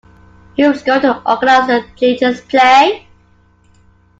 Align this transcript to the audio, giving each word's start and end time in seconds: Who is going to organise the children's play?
Who 0.57 0.63
is 0.71 0.81
going 0.81 1.01
to 1.03 1.21
organise 1.29 1.67
the 1.67 1.85
children's 1.95 2.41
play? 2.41 3.07